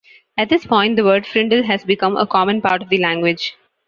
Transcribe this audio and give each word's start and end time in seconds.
At 0.35 0.49
this 0.49 0.65
point, 0.65 0.95
the 0.95 1.03
word 1.03 1.25
"frindle" 1.27 1.63
has 1.65 1.85
become 1.85 2.17
a 2.17 2.25
common 2.25 2.59
part 2.59 2.81
of 2.81 2.89
the 2.89 2.97
language. 2.97 3.53